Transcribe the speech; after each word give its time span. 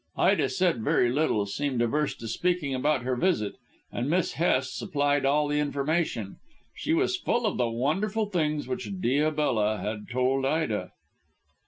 Ida 0.17 0.49
said 0.49 0.81
very 0.81 1.11
little; 1.11 1.45
seemed 1.45 1.79
averse 1.79 2.15
to 2.15 2.27
speaking 2.27 2.73
about 2.73 3.03
her 3.03 3.15
visit, 3.15 3.53
and 3.91 4.09
Miss 4.09 4.33
Hest 4.33 4.75
supplied 4.75 5.27
all 5.27 5.47
the 5.47 5.59
information. 5.59 6.37
She 6.73 6.91
was 6.95 7.17
full 7.17 7.45
of 7.45 7.57
the 7.57 7.69
wonderful 7.69 8.25
things 8.25 8.67
which 8.67 8.89
Diabella 8.99 9.79
had 9.79 10.09
told 10.09 10.43
Ida." 10.43 10.89